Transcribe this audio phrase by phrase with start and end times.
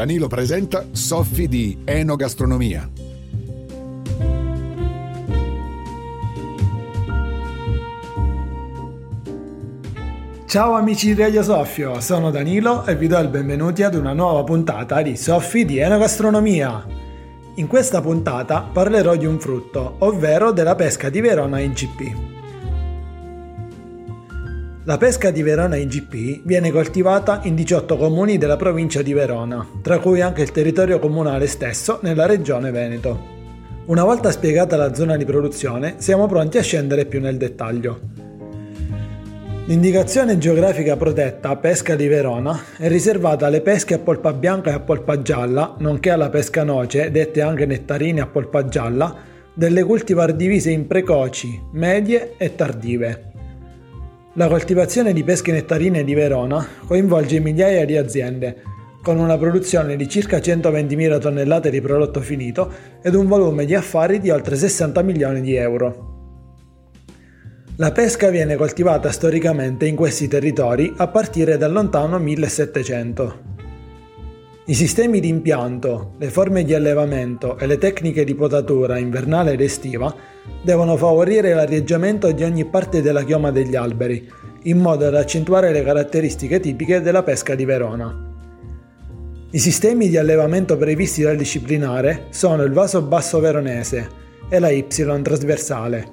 [0.00, 2.88] Danilo presenta Soffi di Enogastronomia.
[10.46, 14.42] Ciao amici di Radio Soffio, sono Danilo e vi do il benvenuti ad una nuova
[14.42, 16.82] puntata di Soffi di Enogastronomia.
[17.56, 22.39] In questa puntata parlerò di un frutto, ovvero della pesca di Verona IGP.
[24.84, 29.98] La pesca di Verona IGP viene coltivata in 18 comuni della provincia di Verona, tra
[29.98, 33.38] cui anche il territorio comunale stesso nella regione Veneto.
[33.86, 38.00] Una volta spiegata la zona di produzione, siamo pronti a scendere più nel dettaglio.
[39.66, 44.80] L'indicazione geografica protetta pesca di Verona è riservata alle pesche a polpa bianca e a
[44.80, 49.14] polpa gialla, nonché alla pesca noce, dette anche nettarine a polpa gialla,
[49.52, 53.29] delle cultivar divise in precoci, medie e tardive.
[54.34, 58.62] La coltivazione di pesche nettarine di Verona coinvolge migliaia di aziende,
[59.02, 62.72] con una produzione di circa 120.000 tonnellate di prodotto finito
[63.02, 66.08] ed un volume di affari di oltre 60 milioni di euro.
[67.78, 73.49] La pesca viene coltivata storicamente in questi territori a partire dal lontano 1700.
[74.70, 79.62] I sistemi di impianto, le forme di allevamento e le tecniche di potatura invernale ed
[79.62, 80.14] estiva
[80.62, 84.30] devono favorire l'arieggiamento di ogni parte della chioma degli alberi,
[84.62, 88.16] in modo da accentuare le caratteristiche tipiche della pesca di Verona.
[89.50, 94.08] I sistemi di allevamento previsti dal disciplinare sono il vaso basso veronese
[94.48, 96.12] e la Y trasversale,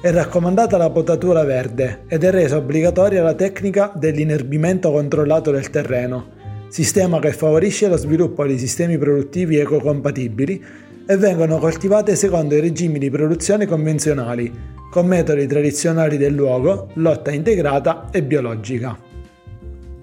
[0.00, 6.34] è raccomandata la potatura verde ed è resa obbligatoria la tecnica dell'inerbimento controllato del terreno,
[6.68, 10.64] sistema che favorisce lo sviluppo di sistemi produttivi ecocompatibili
[11.06, 14.52] e vengono coltivate secondo i regimi di produzione convenzionali,
[14.90, 18.98] con metodi tradizionali del luogo, lotta integrata e biologica.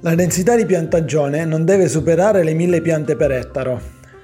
[0.02, 3.82] La densità di piantagione non deve superare le 1000 piante per ettaro.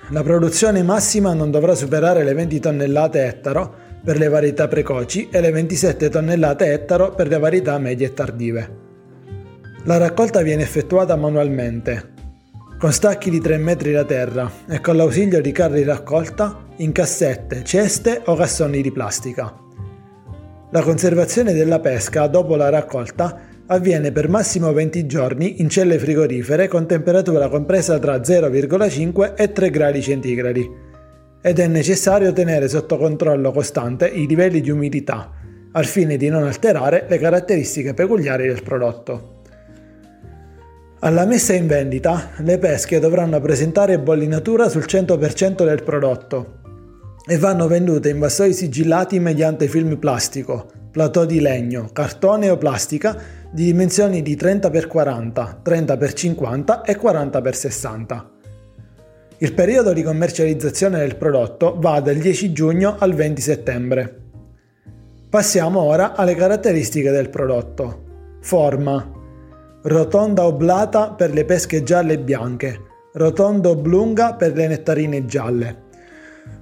[0.09, 5.39] La produzione massima non dovrà superare le 20 tonnellate ettaro per le varietà precoci e
[5.39, 8.87] le 27 tonnellate ettaro per le varietà medie e tardive.
[9.83, 12.17] La raccolta viene effettuata manualmente,
[12.79, 17.61] con stacchi di 3 metri da terra e con l'ausilio di carri raccolta in cassette,
[17.65, 19.53] ceste o cassoni di plastica.
[20.71, 26.69] La conservazione della pesca dopo la raccolta avviene per massimo 20 giorni in celle frigorifere
[26.69, 30.69] con temperatura compresa tra 0,5 e 3 gradi centigradi
[31.41, 35.33] ed è necessario tenere sotto controllo costante i livelli di umidità
[35.73, 39.38] al fine di non alterare le caratteristiche peculiari del prodotto.
[41.01, 46.57] Alla messa in vendita, le pesche dovranno presentare bollinatura sul 100% del prodotto
[47.25, 53.17] e vanno vendute in vassoi sigillati mediante film plastico, plateau di legno, cartone o plastica
[53.49, 58.25] di dimensioni di 30x40, 30x50 e 40x60.
[59.37, 64.21] Il periodo di commercializzazione del prodotto va dal 10 giugno al 20 settembre.
[65.29, 68.37] Passiamo ora alle caratteristiche del prodotto.
[68.41, 69.18] Forma.
[69.81, 72.81] Rotonda oblata per le pesche gialle e bianche.
[73.13, 75.83] Rotondo oblunga per le nettarine gialle.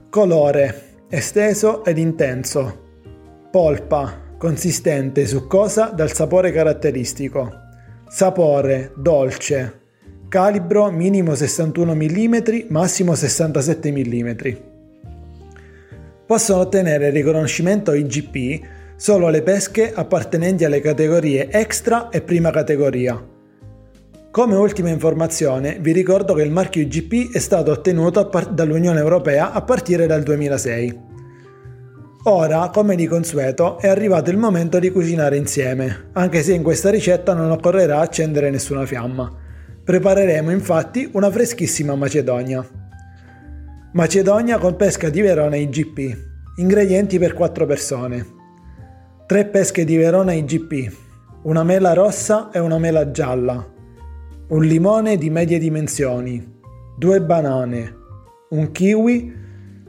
[0.09, 0.81] Colore.
[1.09, 2.85] Esteso ed intenso.
[3.49, 4.25] Polpa.
[4.37, 7.51] Consistente, succosa, dal sapore caratteristico.
[8.07, 8.91] Sapore.
[8.95, 9.79] Dolce.
[10.29, 12.35] Calibro minimo 61 mm,
[12.67, 14.31] massimo 67 mm.
[16.27, 23.23] Possono ottenere riconoscimento IGP solo le pesche appartenenti alle categorie extra e prima categoria.
[24.31, 29.61] Come ultima informazione vi ricordo che il marchio IGP è stato ottenuto dall'Unione Europea a
[29.61, 31.05] partire dal 2006.
[32.23, 36.89] Ora, come di consueto, è arrivato il momento di cucinare insieme, anche se in questa
[36.89, 39.31] ricetta non occorrerà accendere nessuna fiamma.
[39.83, 42.67] Prepareremo infatti una freschissima macedonia.
[43.93, 46.17] Macedonia con pesca di Verona IGP.
[46.57, 48.36] Ingredienti per 4 persone.
[49.27, 50.89] 3 pesche di Verona IGP.
[51.41, 53.61] Una mela rossa e una mela gialla.
[54.47, 56.59] Un limone di medie dimensioni.
[56.97, 57.95] 2 banane.
[58.51, 59.35] Un kiwi.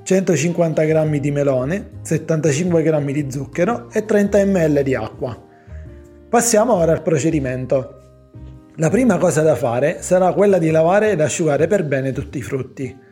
[0.03, 5.41] 150 g di melone, 75 g di zucchero e 30 ml di acqua.
[6.29, 7.95] Passiamo ora al procedimento.
[8.79, 12.43] La prima cosa da fare sarà quella di lavare ed asciugare per bene tutti i
[12.43, 13.07] frutti.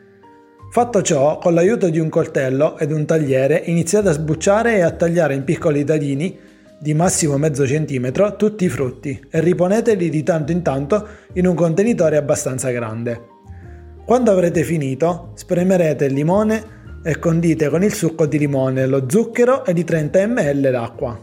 [0.70, 4.90] Fatto ciò, con l'aiuto di un coltello ed un tagliere iniziate a sbucciare e a
[4.90, 6.38] tagliare in piccoli dadini
[6.78, 11.54] di massimo mezzo centimetro tutti i frutti e riponeteli di tanto in tanto in un
[11.54, 13.34] contenitore abbastanza grande.
[14.04, 19.64] Quando avrete finito, spremerete il limone e condite con il succo di limone, lo zucchero
[19.64, 21.18] e di 30 ml d'acqua.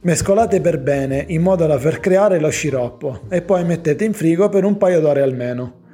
[0.00, 4.48] Mescolate per bene in modo da far creare lo sciroppo e poi mettete in frigo
[4.48, 5.84] per un paio d'ore almeno.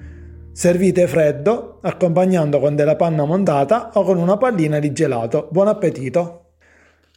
[0.55, 5.49] Servite freddo, accompagnando con della panna montata o con una pallina di gelato.
[5.51, 6.41] Buon appetito!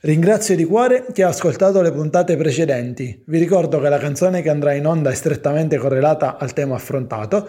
[0.01, 3.23] Ringrazio di cuore chi ha ascoltato le puntate precedenti.
[3.25, 7.45] Vi ricordo che la canzone che andrà in onda è strettamente correlata al tema affrontato.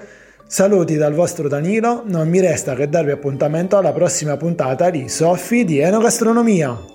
[0.48, 5.64] Saluti dal vostro Danilo, non mi resta che darvi appuntamento alla prossima puntata di Soffi
[5.64, 6.94] di Enogastronomia.